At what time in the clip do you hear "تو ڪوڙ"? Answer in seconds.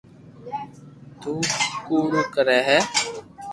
1.21-2.09